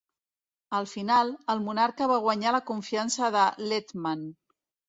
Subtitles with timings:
[0.77, 4.29] Al final, el monarca va guanyar la confiança de l'Hetman.